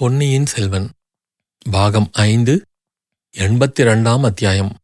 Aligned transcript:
பொன்னியின் 0.00 0.46
செல்வன் 0.46 0.90
பாகம் 1.70 2.08
ஐந்து 2.12 2.66
எண்பத்தி 3.36 3.80
ரெண்டாம் 3.80 4.20
அத்தியாயம். 4.20 4.76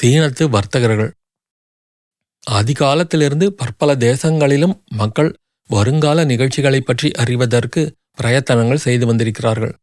சீனத்து 0.00 0.48
வர்த்தகர்கள். 0.48 1.12
ஆதிகாலத்திலிருந்து 2.50 3.46
பற்பல 3.46 3.94
தேசங்களிலும் 3.94 4.84
மக்கள் 4.84 5.36
வருங்கால 5.68 6.24
நிகழ்ச்சிகளைப் 6.24 6.86
பற்றி 6.86 7.10
அறிவதற்கு 7.10 7.94
பிரயத்தனங்கள் 8.22 8.74
செய்து 8.74 9.06
வந்திருக்கிறார்கள். 9.06 9.76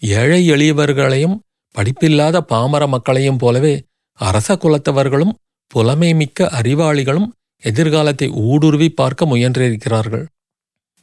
ஏழை 0.00 0.50
எளியவர்களையும் 0.50 1.38
படிப்பில்லாத 1.70 2.40
பாமர 2.40 2.86
மக்களையும் 2.86 3.38
போலவே 3.38 3.84
அரச 4.12 4.54
குலத்தவர்களும் 4.54 5.32
புலமைமிக்க 5.74 6.40
அறிவாளிகளும் 6.40 7.26
எதிர்காலத்தை 7.56 8.28
ஊடுருவி 8.28 8.90
பார்க்க 8.90 9.26
முயன்றிருக்கிறார்கள். 9.26 10.26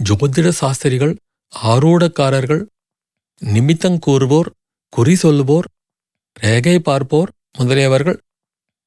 ஜோதிட 0.04 0.50
சாஸ்திரிகள் 0.50 1.18
ஆரூடக்காரர்கள் 1.64 2.64
நிமித்தங்கூறுவோர் 3.44 4.50
குறி 4.90 5.16
சொல்லுவோர் 5.16 5.68
ரேகை 6.40 6.80
பார்ப்போர் 6.80 7.32
முதலியவர்கள் 7.60 8.18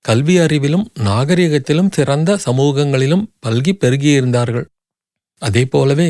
கல்வி 0.05 0.39
அறிவிலும் 0.39 0.85
நாகரிகத்திலும் 0.99 1.91
சிறந்த 1.91 2.39
சமூகங்களிலும் 2.47 3.25
பல்கி 3.47 3.73
பெருகியிருந்தார்கள். 3.81 4.65
அதேபோலவே 5.39 6.09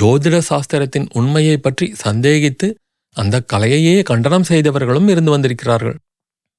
ஜோதிட 0.00 0.40
சாஸ்திரத்தின் 0.50 1.08
உண்மையைப் 1.12 1.62
பற்றி 1.62 1.94
சந்தேகித்து 2.04 2.74
அந்த 3.16 3.42
கலையையே 3.52 4.02
கண்டனம் 4.02 4.42
செய்தவர்களும் 4.42 5.08
இருந்து 5.08 5.30
வந்திருக்கிறார்கள். 5.30 5.98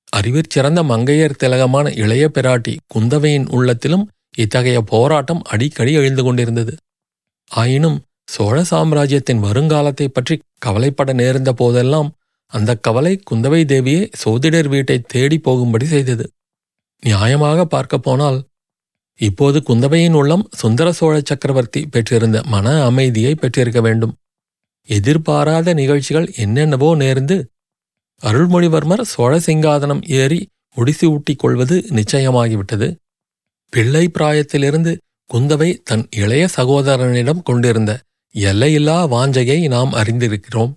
அறிவிற் 0.10 0.50
சிறந்த 0.50 0.84
மங்கையர் 0.84 1.36
திலகமான 1.36 1.92
இளைய 1.94 2.32
பிராட்டி 2.34 2.78
குந்தவையின் 2.96 3.50
உள்ளத்திலும் 3.50 4.10
இத்தகைய 4.38 4.82
போராட்டம் 4.82 5.42
அடிக்கடி 5.42 5.94
எழுந்து 5.94 6.24
கொண்டிருந்தது. 6.24 6.76
ஆயினும் 7.52 8.02
சோழ 8.26 8.64
சாம்ராஜ்யத்தின் 8.64 9.44
வருங்காலத்தைப் 9.44 10.14
பற்றி 10.14 10.36
கவலைப்பட 10.60 11.14
நேர்ந்த 11.14 11.54
போதெல்லாம் 11.54 12.10
அந்த 12.54 12.76
கவலை 12.76 13.14
குந்தவை 13.32 13.62
தேவியை 13.66 14.04
சோதிடர் 14.14 14.68
வீட்டை 14.68 14.98
தேடி 15.08 15.38
போகும்படி 15.40 15.86
செய்தது. 15.86 16.26
நியாயமாக 17.04 17.66
பார்க்கப் 17.66 18.04
போனால் 18.04 18.40
இப்போது 19.20 19.58
குந்தவையின் 19.60 20.14
உள்ளம் 20.14 20.46
சுந்தர 20.52 20.92
சோழ 20.92 21.22
சக்கரவர்த்தி 21.24 21.82
பெற்றிருந்த 21.88 22.44
மன 22.46 22.86
அமைதியை 22.86 23.36
பெற்றிருக்க 23.36 23.82
வேண்டும். 23.82 24.14
எதிர்பாராத 24.90 25.74
நிகழ்ச்சிகள் 25.74 26.28
என்னென்னவோ 26.36 26.96
நேர்ந்து 26.96 27.38
அருள்மொழிவர்மர் 28.22 29.02
சோழ 29.02 29.34
சிங்காதனம் 29.38 30.02
ஏறி 30.12 30.40
முடிசி 30.78 31.06
ஊட்டிக் 31.06 31.40
கொள்வது 31.40 31.76
நிச்சயமாகிவிட்டது. 31.90 32.88
பிள்ளை 33.74 34.12
பிராயத்திலிருந்து 34.20 34.92
குந்தவை 35.30 35.70
தன் 35.84 36.06
இளைய 36.16 36.48
சகோதரனிடம் 36.58 37.44
கொண்டிருந்த 37.44 37.92
எல்லையில்லா 38.36 38.98
வாஞ்சையை 39.14 39.68
நாம் 39.68 39.94
அறிந்திருக்கிறோம். 39.94 40.72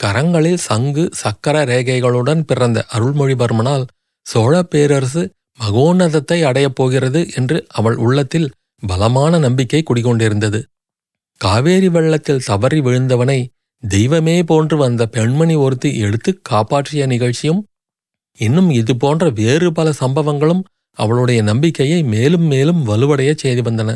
கரங்களில் 0.00 0.62
சங்கு 0.68 1.04
சக்கர 1.12 1.64
ரேகைகளுடன் 1.64 2.40
பிறந்த 2.40 2.86
அருள்மொழிவர்மனால் 2.92 3.84
சோழ 4.26 4.62
பேரரசு 4.62 5.22
மகோன்னதத்தை 5.60 6.38
அடையப் 6.42 6.74
போகிறது 6.74 7.20
என்று 7.34 7.56
அவள் 7.68 7.96
உள்ளத்தில் 7.96 8.48
பலமான 8.82 9.38
நம்பிக்கை 9.38 9.80
குடிகொண்டிருந்தது. 9.82 10.60
காவேரி 11.40 11.88
வெள்ளத்தில் 11.88 12.44
தவறி 12.44 12.80
விழுந்தவனை 12.80 13.38
தெய்வமே 13.82 14.42
போன்று 14.42 14.76
வந்த 14.76 15.02
பெண்மணி 15.06 15.54
ஒருத்தி 15.54 15.90
எடுத்து 15.98 16.30
காப்பாற்றிய 16.42 17.06
நிகழ்ச்சியும் 17.06 17.60
இன்னும் 18.38 18.70
இது 18.70 18.96
போன்ற 18.96 19.28
வேறு 19.30 19.68
பல 19.72 19.92
சம்பவங்களும் 20.00 20.62
அவளுடைய 20.98 21.42
நம்பிக்கையை 21.42 22.02
மேலும் 22.02 22.42
மேலும் 22.42 22.80
வலுவடையச் 22.88 23.42
செய்து 23.42 23.62
வந்தன. 23.62 23.90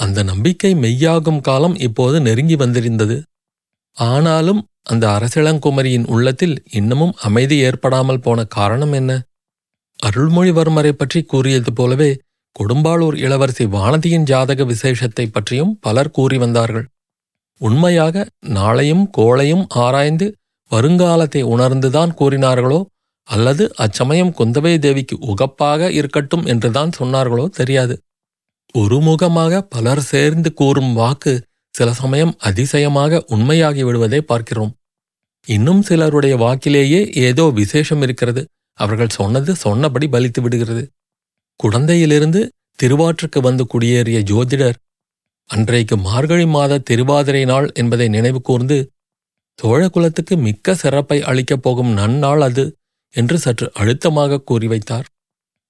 அந்த 0.00 0.18
நம்பிக்கை 0.22 0.70
மெய்யாகும் 0.74 1.40
காலம் 1.40 1.76
இப்போது 1.78 2.16
நெருங்கி 2.20 2.56
வந்திருந்தது. 2.56 3.16
ஆனாலும் 3.96 4.60
அந்த 4.82 5.04
அரசிளங்குமரியின் 5.16 6.06
உள்ளத்தில் 6.06 6.56
இன்னமும் 6.70 7.14
அமைதி 7.20 7.56
ஏற்படாமல் 7.60 8.22
போன 8.22 8.44
காரணம் 8.44 8.92
என்ன? 8.92 9.12
அருள்மொழிவர்மரை 9.98 10.92
பற்றி 10.92 11.20
கூறியது 11.22 11.72
போலவே 11.72 12.10
கொடும்பாளூர் 12.56 13.16
இளவரசி 13.16 13.64
வானதியின் 13.66 14.28
ஜாதக 14.30 14.64
விசேஷத்தை 14.64 15.26
பற்றியும் 15.26 15.74
பலர் 15.80 16.10
கூறி 16.10 16.36
வந்தார்கள். 16.38 16.86
உண்மையாக 17.60 18.24
நாளையும் 18.54 19.04
கோளையும் 19.18 19.64
ஆராய்ந்து 19.76 20.26
வருங்காலத்தை 20.70 21.42
உணர்ந்துதான் 21.54 22.12
கூறினார்களோ 22.20 22.80
அல்லது 23.28 23.64
அச்சமயம் 23.76 24.32
குந்தவை 24.38 24.72
தேவிக்கு 24.78 25.16
உகப்பாக 25.32 25.90
இருக்கட்டும் 25.90 26.44
என்றுதான் 26.44 26.90
சொன்னார்களோ 27.00 27.44
தெரியாது. 27.50 27.94
ஒருமுகமாக 28.78 29.60
பலர் 29.60 30.00
சேர்ந்து 30.00 30.54
கூறும் 30.54 30.92
வாக்கு 30.92 31.42
சில 31.70 31.92
சமயம் 31.92 32.34
அதிசயமாக 32.38 33.24
உண்மையாகி 33.28 33.84
விடுவதை 33.84 34.20
பார்க்கிறோம். 34.20 34.74
இன்னும் 35.46 35.82
சிலருடைய 35.82 36.36
வாக்கிலேயே 36.36 37.12
ஏதோ 37.12 37.50
விசேஷம் 37.54 38.02
இருக்கிறது. 38.02 38.44
அவர்கள் 38.72 39.08
சொன்னது 39.08 39.54
சொன்னபடி 39.54 40.06
பலித்து 40.06 40.40
விடுகிறது. 40.40 40.88
குழந்தையிலிருந்து 41.64 42.48
திருவாற்றுக்கு 42.82 43.40
வந்து 43.42 43.66
குடியேறிய 43.74 44.22
ஜோதிடர் 44.22 44.74
அன்றைக்கு 45.44 45.96
மார்கழி 45.96 46.46
மாத 46.46 46.78
திருவாதிரை 46.78 47.44
நாள் 47.44 47.70
என்பதை 47.74 48.08
நினைவு 48.08 48.40
கூர்ந்து 48.40 48.90
சோழகுலத்துக்கு 49.62 50.36
மிக்க 50.36 50.74
சிறப்பை 50.74 51.22
அளிக்கப் 51.22 51.62
போகும் 51.62 51.96
நன்னாள் 51.96 52.40
அது 52.40 52.76
என்று 53.14 53.38
சற்று 53.38 53.70
அழுத்தமாக 53.74 54.40
கூறி 54.40 54.66
வைத்தார். 54.66 55.04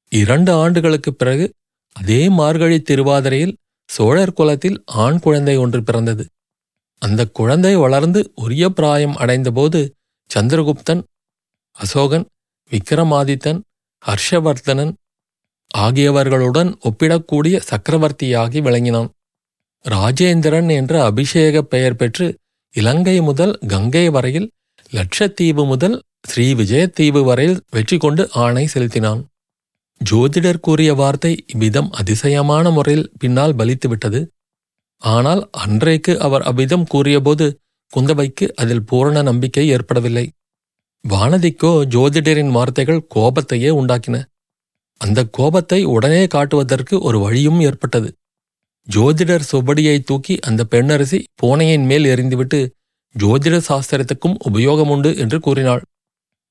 இரண்டு 0.08 0.52
ஆண்டுகளுக்குப் 0.52 1.18
பிறகு 1.18 1.52
அதே 1.96 2.28
மார்கழி 2.28 2.78
திருவாதிரையில் 2.80 3.56
சோழர் 3.88 4.32
குலத்தில் 4.32 4.82
ஆண் 4.84 5.18
குழந்தை 5.18 5.56
ஒன்று 5.56 5.82
பிறந்தது. 5.82 6.24
அந்த 6.98 7.26
குழந்தை 7.26 7.76
வளர்ந்து 7.76 8.20
உரிய 8.34 8.68
பிராயம் 8.68 9.16
அடைந்தபோது 9.16 9.80
சந்திரகுப்தன் 10.30 11.02
அசோகன் 11.76 12.26
விக்ரமாதித்தன் 12.70 13.60
ஹர்ஷவர்தனன் 14.02 14.92
ஆகியவர்களுடன் 15.74 16.70
ஒப்பிடக்கூடிய 16.88 17.56
சக்கரவர்த்தியாகி 17.70 18.60
விளங்கினான். 18.60 19.10
ராஜேந்திரன் 19.84 20.70
என்ற 20.70 20.94
அபிஷேக 21.04 21.62
பெயர் 21.62 21.96
பெற்று 21.96 22.26
இலங்கை 22.74 23.20
முதல் 23.20 23.58
கங்கை 23.66 24.06
வரையில் 24.10 24.48
லட்சத்தீவு 24.92 25.66
முதல் 25.66 25.96
ஸ்ரீ 26.28 26.46
விஜயத்தீவு 26.54 27.20
வரையில் 27.24 27.60
வெற்றி 27.70 27.96
கொண்டு 27.96 28.22
ஆணை 28.44 28.66
செலுத்தினான். 28.66 29.20
ஜோதிடர் 30.00 30.60
கூறிய 30.60 30.90
வார்த்தை 30.94 31.30
இவ்விதம் 31.46 31.88
அதிசயமான 31.90 32.70
முறையில் 32.70 33.08
பின்னால் 33.18 33.56
பலித்துவிட்டது. 33.56 34.20
ஆனால் 35.02 35.42
அன்றைக்கு 35.58 36.12
அவர் 36.18 36.42
அவ்விதம் 36.42 36.86
கூறியபோது 36.86 37.46
குந்தவைக்கு 37.92 38.46
அதில் 38.54 38.84
பூரண 38.84 39.22
நம்பிக்கை 39.22 39.64
ஏற்படவில்லை. 39.68 40.26
வானதிக்கோ 41.04 41.72
ஜோதிடரின் 41.94 42.50
வார்த்தைகள் 42.50 43.04
கோபத்தையே 43.14 43.70
உண்டாக்கின. 43.70 44.16
அந்த 45.00 45.20
கோபத்தை 45.30 45.80
உடனே 45.86 46.22
காட்டுவதற்கு 46.26 46.94
ஒரு 47.00 47.18
வழியும் 47.18 47.60
ஏற்பட்டது. 47.60 48.08
ஜோதிடர் 48.88 49.48
சுபடியை 49.50 49.96
தூக்கி 50.00 50.34
அந்த 50.40 50.60
பெண்ணரசி 50.64 51.18
பூனையின் 51.34 51.86
மேல் 51.86 52.06
எறிந்துவிட்டு 52.06 52.60
ஜோதிட 53.14 53.56
சாஸ்திரத்துக்கும் 53.68 54.36
உபயோகமுண்டு 54.48 55.10
என்று 55.16 55.38
கூறினாள். 55.40 55.82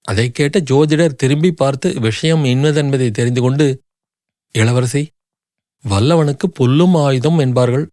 அதைக் 0.02 0.36
கேட்ட 0.36 0.60
ஜோதிடர் 0.60 1.16
திரும்பி 1.16 1.52
பார்த்து 1.52 2.00
விஷயம் 2.00 2.46
இன்னதென்பதை 2.46 3.12
தெரிந்து 3.12 3.42
கொண்டு 3.42 3.82
இளவரசி 4.56 5.02
வல்லவனுக்கு 5.90 6.48
புல்லும் 6.60 7.04
ஆயுதம் 7.04 7.38
என்பார்கள். 7.38 7.86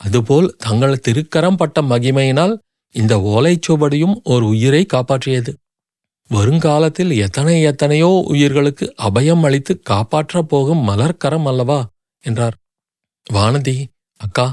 அதுபோல் 0.00 0.54
தங்கள் 0.58 1.00
திருக்கரம் 1.08 1.56
பட்ட 1.56 1.82
மகிமையினால் 1.82 2.54
இந்த 2.94 3.16
ஓலைச்சுவடியும் 3.16 4.14
ஒரு 4.22 4.46
உயிரை 4.46 4.86
காப்பாற்றியது. 4.92 5.52
வருங்காலத்தில் 6.30 7.12
எத்தனை 7.16 7.62
எத்தனையோ 7.62 8.24
உயிர்களுக்கு 8.26 8.94
அபயம் 9.02 9.40
அளித்து 9.40 9.80
காப்பாற்றப் 9.90 10.48
போகும் 10.48 10.88
மலர்க்கரம் 10.88 11.46
அல்லவா? 11.46 11.78
என்றார். 12.24 12.56
வானதி 13.32 13.84
அக்கா 14.16 14.46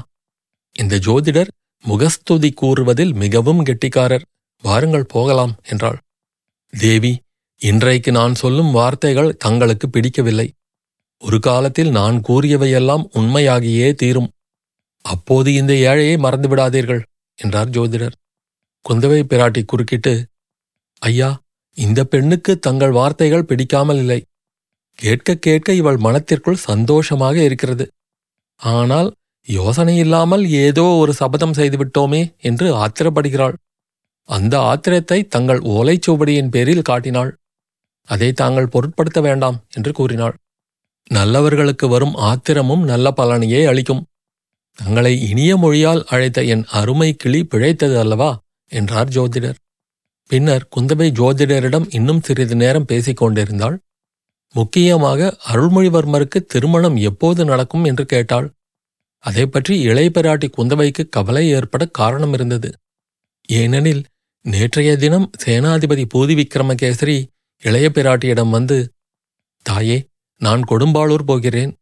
இந்த 0.72 0.96
ஜோதிடர் 0.96 1.50
முகஸ்துதி 1.84 2.50
கூறுவதில் 2.52 3.14
மிகவும் 3.14 3.64
கெட்டிக்காரர். 3.64 4.24
வாருங்கள் 4.62 5.06
போகலாம் 5.06 5.54
என்றாள். 5.68 5.98
தேவி 6.74 7.10
இன்றைக்கு 7.60 8.10
நான் 8.12 8.34
சொல்லும் 8.34 8.70
வார்த்தைகள் 8.72 9.36
தங்களுக்கு 9.36 9.86
பிடிக்கவில்லை. 9.88 10.46
ஒரு 11.22 11.38
காலத்தில் 11.40 11.90
நான் 11.90 12.16
கூறியவையெல்லாம் 12.20 13.04
உண்மையாகியே 13.14 13.88
தீரும். 13.94 14.30
அப்போது 15.04 15.48
இந்த 15.54 15.72
ஏழையை 15.90 16.16
மறந்துவிடாதீர்கள் 16.16 17.02
என்றார் 17.38 17.70
ஜோதிடர். 17.70 18.16
குந்தவை 18.84 19.20
பிராட்டி 19.22 19.62
குறுக்கிட்டு 19.64 20.14
ஐயா 21.02 21.30
இந்த 21.76 22.00
பெண்ணுக்கு 22.04 22.52
தங்கள் 22.58 22.96
வார்த்தைகள் 22.98 23.48
பிடிக்காமல் 23.50 24.00
இல்லை. 24.02 24.20
கேட்க 24.98 25.36
கேட்க 25.46 25.68
இவள் 25.72 25.98
மனத்திற்குள் 25.98 26.64
சந்தோஷமாக 26.68 27.36
இருக்கிறது. 27.42 27.86
ஆனால் 28.60 29.08
யோசனை 29.48 29.94
இல்லாமல் 29.96 30.44
ஏதோ 30.64 30.84
ஒரு 31.02 31.12
சபதம் 31.12 31.56
செய்துவிட்டோமே 31.56 32.22
என்று 32.40 32.66
ஆத்திரப்படுகிறாள். 32.76 33.56
அந்த 34.28 34.54
ஆத்திரத்தை 34.60 35.18
தங்கள் 35.28 35.60
ஓலைச்சுவடியின் 35.60 36.48
பேரில் 36.48 36.82
காட்டினாள். 36.82 37.30
அதை 38.08 38.32
தாங்கள் 38.32 38.68
பொருட்படுத்த 38.68 39.20
வேண்டாம் 39.20 39.58
என்று 39.70 39.92
கூறினாள். 39.92 40.34
நல்லவர்களுக்கு 41.10 41.88
வரும் 41.88 42.14
ஆத்திரமும் 42.14 42.84
நல்ல 42.84 43.06
பலனையே 43.10 43.64
அளிக்கும். 43.64 44.06
தங்களை 44.78 45.12
இனிய 45.28 45.56
மொழியால் 45.56 46.02
அழைத்த 46.04 46.42
என் 46.44 46.64
அருமை 46.70 47.14
கிளி 47.14 47.44
பிழைத்தது 47.44 47.98
அல்லவா? 47.98 48.30
என்றார் 48.72 49.08
ஜோதிடர். 49.08 49.58
பின்னர் 50.30 50.68
குந்தவை 50.76 51.08
ஜோதிடரிடம் 51.10 51.86
இன்னும் 51.90 52.22
சிறிது 52.22 52.56
நேரம் 52.56 52.84
பேசிக் 52.84 53.16
கொண்டிருந்தாள். 53.16 53.76
முக்கியமாக 54.54 55.36
அருள்மொழிவர்மருக்கு 55.52 56.38
திருமணம் 56.46 56.96
எப்போது 56.96 57.44
நடக்கும் 57.44 57.84
என்று 57.84 58.06
கேட்டாள். 58.06 58.48
அதை 59.24 59.46
பற்றி 59.46 59.74
இளைய 59.80 60.10
பிராட்டி 60.14 60.48
குந்தவைக்கு 60.56 61.02
கவலை 61.08 61.44
ஏற்பட 61.48 61.86
காரணம் 61.86 62.32
இருந்தது. 62.32 62.70
ஏனெனில் 63.48 64.02
நேற்றைய 64.44 64.96
தினம் 64.96 65.30
சேனாதிபதி 65.44 66.04
பூதி 66.14 66.34
விக்ரமகேசரி 66.34 67.24
இளைய 67.62 67.90
பிராட்டியிடம் 67.94 68.50
வந்து 68.50 68.92
தாயே 69.62 70.06
நான் 70.38 70.62
கொடும்பாளூர் 70.68 71.22
போகிறேன். 71.22 71.76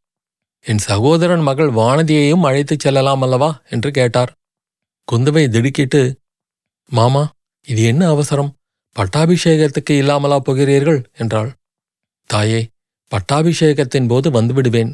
என் 0.61 0.79
சகோதரன் 0.79 1.41
மகள் 1.41 1.71
வானதியையும் 1.71 2.41
அழைத்துச் 2.41 2.79
செல்லலாம் 2.79 3.23
அல்லவா? 3.23 3.63
என்று 3.71 3.91
கேட்டார். 3.91 4.33
குந்தவை 5.13 5.49
திடுக்கிட்டு 5.49 6.21
மாமா 6.89 7.31
இது 7.67 7.83
என்ன 7.83 8.09
அவசரம்? 8.09 8.57
பட்டாபிஷேகத்துக்கு 8.97 9.91
இல்லாமலா 9.91 10.39
போகிறீர்கள்? 10.39 11.11
என்றாள். 11.17 11.53
தாயே 12.27 12.69
பட்டாபிஷேகத்தின் 13.11 14.09
போது 14.09 14.31
வந்துவிடுவேன். 14.31 14.93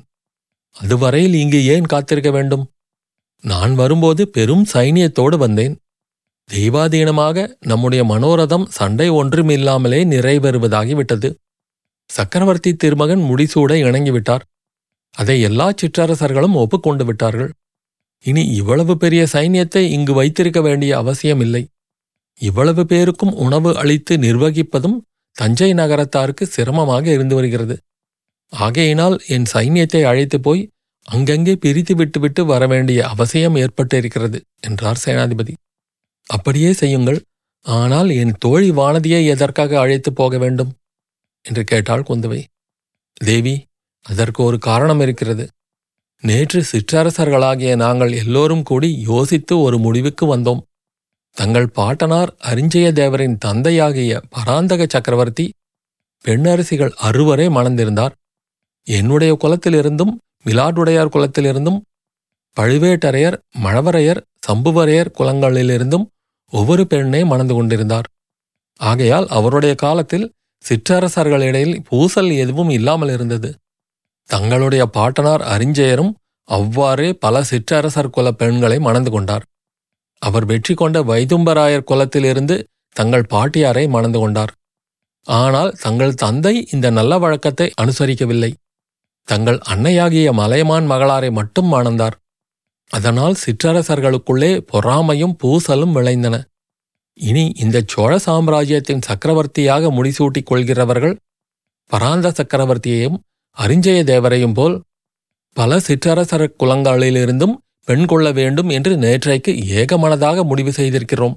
அதுவரையில் 0.73 1.35
இங்கு 1.35 1.65
ஏன் 1.65 1.87
காத்திருக்க 1.87 2.31
வேண்டும்? 2.31 2.71
நான் 3.41 3.75
வரும்போது 3.75 4.29
பெரும் 4.29 4.67
சைனியத்தோடு 4.73 5.37
வந்தேன். 5.37 5.79
தெய்வாதீனமாக 6.49 7.39
நம்முடைய 7.59 8.03
மனோரதம் 8.05 8.67
சண்டை 8.69 9.09
ஒன்றுமில்லாமலே 9.11 10.01
நிறைவேறுவதாகிவிட்டது 10.05 11.29
சக்கரவர்த்தி 12.11 12.71
திருமகன் 12.73 13.23
முடிசூட 13.31 13.73
இணங்கிவிட்டார் 13.85 14.45
அதை 15.15 15.37
எல்லா 15.41 15.67
சிற்றரசர்களும் 15.71 16.55
ஒப்புக்கொண்டு 16.55 17.05
விட்டார்கள். 17.05 17.51
இனி 18.25 18.43
இவ்வளவு 18.51 18.95
பெரிய 18.97 19.23
சைன்யத்தை 19.33 19.83
இங்கு 19.97 20.13
வைத்திருக்க 20.13 20.61
வேண்டிய 20.61 20.93
அவசியமில்லை. 20.97 21.63
இவ்வளவு 22.41 22.83
பேருக்கும் 22.87 23.35
உணவு 23.35 23.71
அளித்து 23.77 24.17
நிர்வகிப்பதும் 24.17 24.97
தஞ்சை 25.37 25.71
நகரத்தாருக்கு 25.75 26.45
சிரமமாக 26.47 27.05
இருந்து 27.11 27.35
வருகிறது. 27.35 27.77
ஆகையினால் 28.53 29.17
என் 29.27 29.49
சைன்யத்தை 29.55 30.03
அழைத்து 30.03 30.39
போய் 30.41 30.63
அங்கங்கே 31.09 31.55
பிரித்து 31.57 31.95
விட்டுவிட்டு 31.95 32.43
வரவேண்டிய 32.45 33.01
அவசியம் 33.09 33.57
ஏற்பட்டிருக்கிறது 33.57 34.39
என்றார் 34.61 35.03
சேனாதிபதி. 35.05 35.55
அப்படியே 36.29 36.73
செய்யுங்கள். 36.73 37.21
ஆனால் 37.67 38.11
என் 38.11 38.35
தோழி 38.39 38.71
வானதியை 38.71 39.21
எதற்காக 39.27 39.79
அழைத்து 39.81 40.13
போக 40.13 40.39
வேண்டும்? 40.39 40.71
என்று 41.45 41.65
கேட்டாள் 41.65 42.07
குந்தவை. 42.09 42.41
தேவி 43.21 43.55
அதற்கு 44.05 44.41
ஒரு 44.43 44.59
காரணம் 44.59 45.01
இருக்கிறது. 45.01 45.45
நேற்று 46.23 46.61
சிற்றரசர்களாகிய 46.73 47.77
நாங்கள் 47.77 48.13
எல்லோரும் 48.13 48.63
கூடி 48.63 48.89
யோசித்து 49.01 49.55
ஒரு 49.61 49.79
முடிவுக்கு 49.79 50.37
வந்தோம். 50.37 50.63
தங்கள் 51.37 51.69
பாட்டனார் 51.69 52.31
அரிஞ்சய 52.45 52.87
தேவரின் 52.93 53.37
தந்தையாகிய 53.39 54.21
பராந்தக 54.29 54.87
சக்கரவர்த்தி 54.89 55.47
பெண்ணரசிகள் 56.25 56.95
அறுவரே 57.03 57.47
மணந்திருந்தார். 57.49 58.15
என்னுடைய 58.87 59.33
குலத்திலிருந்தும் 59.43 60.13
மிலாடுடையார் 60.45 61.15
குலத்திலிருந்தும் 61.15 61.79
பழுவேட்டரையர் 62.57 63.37
மழவரையர் 63.63 64.21
சம்புவரையர் 64.47 65.11
குலங்களிலிருந்தும் 65.19 66.07
ஒவ்வொரு 66.53 66.85
பெண்ணை 66.87 67.23
மணந்து 67.25 67.55
கொண்டிருந்தார். 67.55 68.09
ஆகையால் 68.81 69.27
அவருடைய 69.29 69.75
காலத்தில் 69.75 70.27
சிற்றரசர்களிடையில் 70.65 71.77
பூசல் 71.89 72.31
எதுவும் 72.43 72.71
இல்லாமல் 72.71 73.09
இருந்தது. 73.09 73.51
தங்களுடைய 74.29 74.83
பாட்டனார் 74.87 75.43
அரிஞ்சயரும் 75.55 76.13
அவ்வாறே 76.49 77.09
பல 77.25 77.43
சிற்றரசர் 77.43 78.15
குல 78.17 78.29
பெண்களை 78.33 78.79
மணந்து 78.79 79.11
கொண்டார். 79.11 79.45
அவர் 80.23 80.45
வெற்றி 80.45 80.75
கொண்ட 80.75 80.99
வைதும்பராயர் 81.03 81.89
குலத்திலிருந்து 81.91 82.57
தங்கள் 82.97 83.31
பாட்டியாரை 83.31 83.85
மணந்து 83.89 84.19
கொண்டார். 84.19 84.53
ஆனால் 85.27 85.71
தங்கள் 85.83 86.15
தந்தை 86.15 86.55
இந்த 86.73 86.87
நல்ல 86.91 87.13
வழக்கத்தை 87.19 87.67
அனுசரிக்கவில்லை. 87.83 88.51
தங்கள் 89.29 89.59
அன்னையாகிய 89.73 90.29
மலையமான் 90.33 90.87
மகளாரை 90.91 91.31
மட்டும் 91.31 91.69
மணந்தார். 91.75 92.17
அதனால் 92.91 93.35
சிற்றரசர்களுக்குள்ளே 93.47 94.51
பொறாமையும் 94.73 95.37
பூசலும் 95.43 95.93
விளைந்தன. 95.93 96.37
இனி 97.15 97.53
இந்த 97.55 97.83
சோழ 97.87 98.19
சாம்ராஜ்யத்தின் 98.19 99.01
சக்கரவர்த்தியாக 99.01 99.91
முடிசூட்டிக் 99.91 100.49
கொள்கிறவர்கள் 100.51 101.17
பராந்த 101.91 102.33
சக்கரவர்த்தியையும் 102.39 103.19
அரிஞ்சய 103.57 104.01
தேவரையும் 104.13 104.55
போல் 104.55 104.83
பல 105.53 105.79
சிற்றரசர் 105.79 106.55
குலங்களிலிருந்தும் 106.59 107.55
பெண் 107.85 108.07
கொள்ள 108.07 108.33
வேண்டும் 108.33 108.69
என்று 108.69 108.97
நேற்றைக்கு 108.97 109.53
ஏகமனதாக 109.81 110.45
முடிவு 110.45 110.71
செய்திருக்கிறோம். 110.71 111.37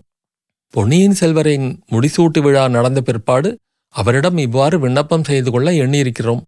பொன்னியின் 0.69 1.15
செல்வரின் 1.19 1.68
முடிசூட்டு 1.92 2.39
விழா 2.42 2.68
நடந்த 2.68 3.01
பிற்பாடு 3.01 3.50
அவரிடம் 3.95 4.38
இவ்வாறு 4.38 4.80
விண்ணப்பம் 4.80 5.24
செய்து 5.24 5.51
கொள்ள 5.51 5.71
எண்ணியிருக்கிறோம். 5.71 6.42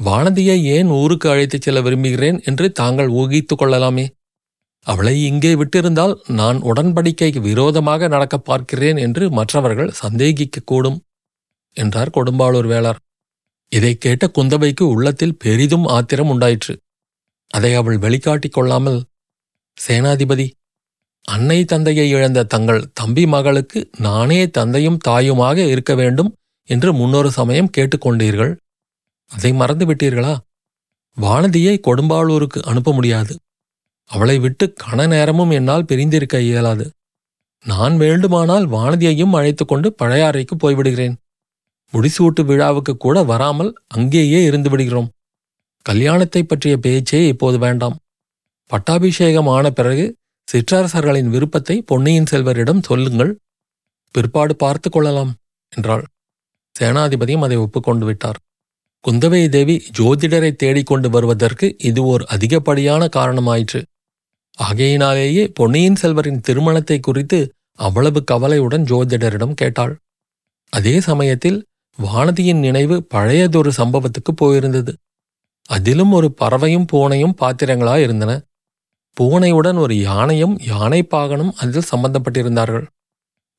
வானதியை 0.00 0.62
ஏன் 0.62 0.86
ஊருக்கு 0.86 1.30
அழைத்துச் 1.30 1.62
செல்ல 1.62 1.80
விரும்புகிறேன்? 1.80 2.40
என்று 2.44 2.72
தாங்கள் 2.72 3.08
ஊகித்துக் 3.08 3.58
கொள்ளலாமே. 3.58 4.10
அவளை 4.86 5.24
இங்கே 5.24 5.54
விட்டிருந்தால் 5.54 6.30
நான் 6.30 6.62
உடன்படிக்கைக்கு 6.62 7.40
விரோதமாக 7.40 8.08
நடக்கப் 8.08 8.44
பார்க்கிறேன் 8.44 8.96
என்று 8.96 9.30
மற்றவர்கள் 9.30 9.92
சந்தேகிக்கக்கூடும் 10.02 10.98
என்றார் 11.72 12.10
கொடும்பாளூர் 12.10 12.66
வேளார். 12.66 13.00
இதைக் 13.68 14.00
கேட்ட 14.00 14.30
குந்தவைக்கு 14.34 14.80
உள்ளத்தில் 14.80 15.38
பெரிதும் 15.38 15.84
ஆத்திரம் 15.84 16.28
உண்டாயிற்று. 16.28 16.80
அதை 17.46 17.74
அவள் 17.74 17.98
வெளிக்காட்டிக் 17.98 18.52
கொள்ளாமல் 18.52 19.04
சேனாதிபதி 19.86 20.50
அன்னை 21.24 21.64
தந்தையை 21.64 22.08
இழந்த 22.10 22.42
தங்கள் 22.42 22.90
தம்பி 22.92 23.26
மகளுக்கு 23.26 23.90
நானே 23.98 24.50
தந்தையும் 24.50 24.98
தாயுமாக 25.08 25.56
இருக்க 25.56 25.94
வேண்டும் 25.94 26.36
என்று 26.68 26.94
முன்னொரு 26.94 27.30
சமயம் 27.30 27.70
கேட்டுக்கொண்டீர்கள் 27.76 28.56
அதை 29.28 29.52
மறந்து 29.52 29.94
விட்டீர்களா? 29.94 30.36
வானதியை 31.20 31.80
கொடும்பாளூருக்கு 31.86 32.60
அனுப்ப 32.62 32.92
முடியாது. 32.92 33.36
அவளை 34.10 34.38
விட்டு 34.38 34.74
கண 34.84 35.06
நேரமும் 35.06 35.50
என்னால் 35.50 35.84
பிரிந்திருக்க 35.84 36.40
இயலாது. 36.40 36.86
நான் 37.64 37.96
வேண்டுமானால் 37.96 38.66
வானதியையும் 38.68 39.34
அழைத்துக்கொண்டு 39.38 39.94
பழையாறைக்கு 40.02 40.54
போய்விடுகிறேன். 40.62 41.16
முடிசூட்டு 41.92 42.44
விழாவுக்கு 42.44 42.96
கூட 42.96 43.22
வராமல் 43.22 43.70
அங்கேயே 43.86 44.42
இருந்து 44.42 44.70
விடுகிறோம். 44.70 45.10
கல்யாணத்தை 45.82 46.42
பற்றிய 46.42 46.76
பேச்சே 46.76 47.26
இப்போது 47.26 47.58
வேண்டாம். 47.58 47.96
பட்டாபிஷேகம் 48.66 49.46
ஆன 49.46 49.70
பிறகு 49.70 50.16
சிற்றரசர்களின் 50.48 51.28
விருப்பத்தை 51.28 51.82
பொன்னியின் 51.82 52.30
செல்வரிடம் 52.30 52.82
சொல்லுங்கள். 52.82 53.32
பிற்பாடு 54.14 54.56
பார்த்து 54.56 54.90
கொள்ளலாம் 54.90 55.32
என்றாள். 55.72 56.04
சேனாதிபதியும் 56.80 57.38
அதை 57.38 57.56
ஒப்புக்கொண்டு 57.56 58.04
விட்டார். 58.04 58.38
குந்தவை 59.04 59.48
தேவி 59.48 59.76
ஜோதிடரை 59.98 60.50
தேடிக்கொண்டு 60.56 61.10
வருவதற்கு 61.10 61.76
இது 61.78 62.02
ஓர் 62.02 62.22
அதிகப்படியான 62.22 63.08
காரணமாயிற்று. 63.16 63.80
ஆகையினாலேயே 64.58 65.44
பொன்னியின் 65.48 65.98
செல்வரின் 66.02 66.40
திருமணத்தை 66.40 67.00
குறித்து 67.00 67.38
அவ்வளவு 67.78 68.24
கவலையுடன் 68.24 68.84
ஜோதிடரிடம் 68.84 69.54
கேட்டாள். 69.54 69.94
அதே 70.72 71.00
சமயத்தில் 71.00 71.58
வானதியின் 71.98 72.60
நினைவு 72.60 72.96
பழையதொரு 73.14 73.70
சம்பவத்துக்கு 73.76 74.32
போயிருந்தது. 74.40 74.92
அதிலும் 75.62 76.12
ஒரு 76.12 76.34
பறவையும் 76.40 76.86
பூனையும் 76.92 77.36
பாத்திரங்களா 77.40 77.98
இருந்தன. 77.98 78.32
பூனையுடன் 79.16 79.78
ஒரு 79.78 79.94
யானையும் 80.00 80.58
யானைப்பாகனும் 80.58 81.52
அதில் 81.56 81.90
சம்பந்தப்பட்டிருந்தார்கள். 81.90 82.86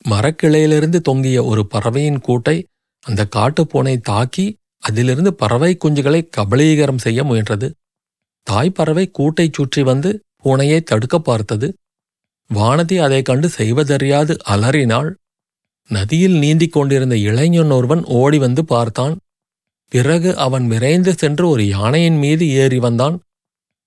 மரக்கிளையிலிருந்து 0.04 0.98
தொங்கிய 1.00 1.44
ஒரு 1.44 1.66
பறவையின் 1.66 2.20
கூட்டை 2.28 2.56
அந்த 3.06 3.22
காட்டுப்பூனை 3.36 3.94
தாக்கி 4.00 4.46
அதிலிருந்து 4.78 5.34
பறவை 5.34 5.76
குஞ்சுகளை 5.84 6.20
கபலீகரம் 6.36 6.96
செய்ய 6.96 7.22
முயன்றது. 7.24 7.68
தாய்ப்பறவை 8.46 9.04
கூட்டைச் 9.18 9.52
சுற்றி 9.52 9.82
வந்து 9.82 10.10
பூனையை 10.44 10.82
தடுக்க 10.82 11.18
பார்த்தது. 11.18 11.74
வானதி 12.54 12.96
அதைக் 12.98 13.24
கண்டு 13.24 13.48
செய்வதறியாது 13.48 14.36
அலறினாள். 14.44 15.14
நதியில் 15.88 16.38
நீந்திக் 16.38 16.72
கொண்டிருந்த 16.72 17.16
இளைஞன் 17.16 17.70
ஒருவன் 17.70 18.04
ஓடி 18.04 18.38
வந்து 18.38 18.64
பார்த்தான். 18.64 19.18
பிறகு 19.88 20.36
அவன் 20.36 20.66
விரைந்து 20.66 21.14
சென்று 21.14 21.48
ஒரு 21.48 21.66
யானையின் 21.66 22.16
மீது 22.16 22.48
ஏறி 22.48 22.78
வந்தான். 22.78 23.20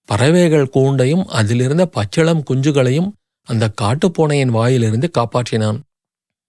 பறவைகள் 0.05 0.69
கூண்டையும் 0.73 1.25
அதிலிருந்த 1.25 1.85
பச்சிளம் 1.85 2.43
குஞ்சுகளையும் 2.49 3.11
அந்த 3.43 3.73
காட்டுப்பூனையின் 3.81 4.47
வாயிலிருந்து 4.47 5.11
காப்பாற்றினான். 5.17 5.79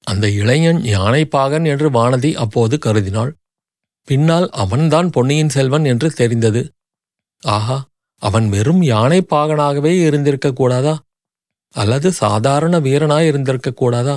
அந்த 0.05 0.29
இளைஞன் 0.31 0.77
யானைப்பாகன் 0.77 1.67
என்று 1.67 1.91
வானதி 1.91 2.35
அப்போது 2.35 2.79
கருதினாள். 2.87 3.33
பின்னால் 4.05 4.49
அவன்தான் 4.51 5.11
பொன்னியின் 5.11 5.49
செல்வன் 5.49 5.85
என்று 5.85 6.11
தெரிந்தது. 6.11 6.73
ஆஹா 7.41 7.89
அவன் 8.23 8.47
வெறும் 8.49 8.83
யானைப்பாகனாகவே 8.83 9.93
இருந்திருக்க 10.07 10.49
கூடாதா? 10.53 10.95
அல்லது 11.75 12.09
சாதாரண 12.13 12.75
வீரனாய் 12.79 13.27
இருந்திருக்க 13.27 13.71
கூடாதா? 13.73 14.17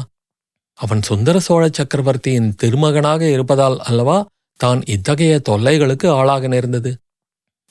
அவன் 0.79 1.01
சுந்தர 1.01 1.39
சோழ 1.39 1.63
சக்கரவர்த்தியின் 1.69 2.55
திருமகனாக 2.61 3.21
இருப்பதால் 3.31 3.77
அல்லவா 3.79 4.17
தான் 4.59 4.81
இத்தகைய 4.85 5.33
தொல்லைகளுக்கு 5.49 6.07
ஆளாக 6.09 6.47
நேர்ந்தது? 6.47 6.91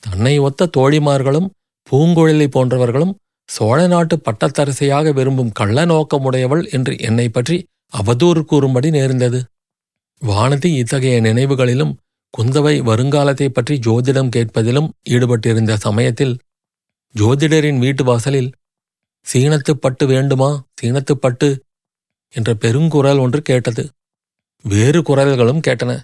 தன்னை 0.03 0.33
ஒத்த 0.39 0.69
தோழிமார்களும் 0.77 1.49
பூங்குழலி 1.91 2.47
போன்றவர்களும் 2.47 3.13
சோழ 3.49 3.87
நாட்டு 3.87 4.15
பட்டத்தரசையாக 4.17 5.13
விரும்பும் 5.13 5.51
கள்ள 5.51 5.85
நோக்கமுடையவள் 5.85 6.63
என்று 6.71 6.93
என்னை 6.99 7.29
பற்றி 7.29 7.57
அவதூறு 7.93 8.41
கூறும்படி 8.43 8.89
நேர்ந்தது. 8.89 9.39
வானதி 10.21 10.69
இத்தகைய 10.73 11.15
நினைவுகளிலும் 11.21 11.93
குந்தவை 12.37 12.79
வருங்காலத்தை 12.81 13.49
பற்றி 13.49 13.79
ஜோதிடம் 13.85 14.29
கேட்பதிலும் 14.35 14.89
ஈடுபட்டிருந்த 15.09 15.73
சமயத்தில் 15.73 16.39
ஜோதிடரின் 17.15 17.77
வீட்டு 17.77 18.03
வாசலில் 18.03 18.51
சீனத்துப் 19.33 19.81
பட்டு 19.81 20.05
வேண்டுமா? 20.05 20.63
சீனத்துப் 20.81 21.21
பட்டு? 21.21 21.63
என்ற 22.33 22.53
பெருங்குரல் 22.53 23.19
ஒன்று 23.19 23.41
கேட்டது. 23.41 23.89
வேறு 24.63 25.01
குரல்களும் 25.01 25.61
கேட்டன. 25.67 26.01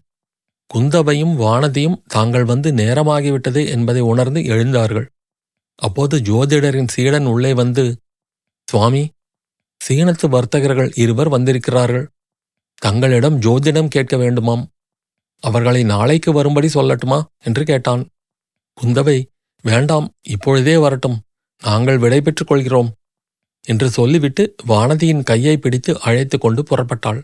குந்தவையும் 0.67 1.39
வானதியும் 1.39 2.01
தாங்கள் 2.07 2.43
வந்து 2.43 2.71
நேரமாகிவிட்டது 2.71 3.67
என்பதை 3.67 4.01
உணர்ந்து 4.01 4.41
எழுந்தார்கள். 4.41 5.05
அப்போது 5.75 6.17
ஜோதிடரின் 6.17 6.87
சீடன் 6.87 7.25
உள்ளே 7.25 7.53
வந்து 7.53 7.97
சுவாமி 8.65 9.11
சீனத்து 9.89 10.29
வர்த்தகர்கள் 10.29 10.91
இருவர் 10.95 11.29
வந்திருக்கிறார்கள். 11.29 12.09
தங்களிடம் 12.75 13.39
ஜோதிடம் 13.39 13.87
கேட்க 13.87 14.17
வேண்டுமாம். 14.17 14.67
அவர்களை 15.43 15.83
நாளைக்கு 15.83 16.31
வரும்படி 16.31 16.67
சொல்லட்டுமா? 16.67 17.23
என்று 17.43 17.63
கேட்டான். 17.63 18.09
குந்தவை 18.77 19.25
வேண்டாம் 19.61 20.13
இப்பொழுதே 20.21 20.77
வரட்டும். 20.77 21.17
நாங்கள் 21.61 21.97
விடை 21.97 22.21
பெற்றுக் 22.21 22.47
கொள்கிறோம். 22.47 22.93
என்று 23.65 23.89
சொல்லிவிட்டு 23.89 24.55
வானதியின் 24.67 25.23
கையை 25.23 25.57
பிடித்து 25.57 26.01
அழைத்து 26.01 26.37
கொண்டு 26.37 26.63
புறப்பட்டாள். 26.63 27.19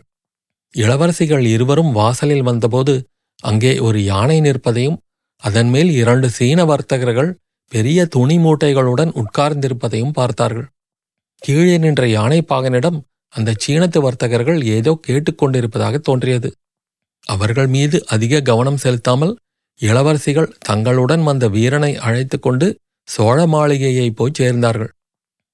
இளவரசிகள் 0.74 1.44
இருவரும் 1.46 1.92
வாசலில் 1.92 2.42
வந்தபோது 2.42 2.94
அங்கே 3.42 3.78
ஒரு 3.78 4.04
யானை 4.04 4.40
நிற்பதையும் 4.40 4.96
அதன் 5.36 5.68
மேல் 5.68 5.90
இரண்டு 5.90 6.30
சீன 6.30 6.64
வர்த்தகர்கள் 6.64 7.38
பெரிய 7.68 8.06
துணி 8.06 8.38
மூட்டைகளுடன் 8.38 9.22
உட்கார்ந்திருப்பதையும் 9.22 10.12
பார்த்தார்கள். 10.12 10.66
கீழே 11.38 11.78
நின்ற 11.78 12.06
யானைப்பாகனிடம் 12.06 12.98
அந்த 13.28 13.54
சீனத்து 13.66 13.98
வர்த்தகர்கள் 13.98 14.64
ஏதோ 14.64 15.00
கேட்டுக்கொண்டிருப்பதாக 15.06 15.98
தோன்றியது. 15.98 16.54
அவர்கள் 17.24 17.66
மீது 17.66 18.06
அதிக 18.06 18.40
கவனம் 18.40 18.76
செலுத்தாமல் 18.76 19.38
இளவரசிகள் 19.80 20.52
தங்களுடன் 20.58 21.22
வந்த 21.22 21.48
வீரனை 21.48 21.96
அழைத்துக் 21.96 22.42
கொண்டு 22.42 22.78
சோழ 23.04 23.46
மாளிகையை 23.46 24.10
போய் 24.10 24.32
சேர்ந்தார்கள். 24.38 24.88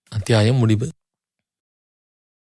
அத்தியாயம் 0.09 0.57
முடிவு. 0.57 0.89